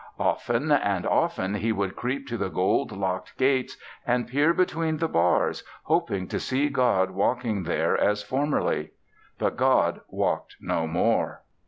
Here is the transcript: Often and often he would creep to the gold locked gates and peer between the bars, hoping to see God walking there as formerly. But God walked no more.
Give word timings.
Often 0.19 0.71
and 0.71 1.05
often 1.05 1.53
he 1.53 1.71
would 1.71 1.95
creep 1.95 2.27
to 2.29 2.35
the 2.35 2.49
gold 2.49 2.91
locked 2.91 3.37
gates 3.37 3.77
and 4.03 4.27
peer 4.27 4.51
between 4.51 4.97
the 4.97 5.07
bars, 5.07 5.63
hoping 5.83 6.27
to 6.29 6.39
see 6.39 6.69
God 6.69 7.11
walking 7.11 7.61
there 7.65 7.95
as 7.95 8.23
formerly. 8.23 8.93
But 9.37 9.57
God 9.57 10.01
walked 10.09 10.55
no 10.59 10.87
more. 10.87 11.43